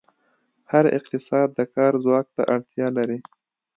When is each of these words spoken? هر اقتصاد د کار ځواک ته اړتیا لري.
هر 0.71 0.85
اقتصاد 0.97 1.47
د 1.53 1.59
کار 1.75 1.93
ځواک 2.03 2.27
ته 2.35 2.41
اړتیا 2.53 2.87
لري. 2.97 3.19